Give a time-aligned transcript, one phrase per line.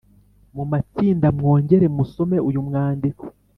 [0.55, 3.23] mu matsinda, mwongere musome uyu mwandiko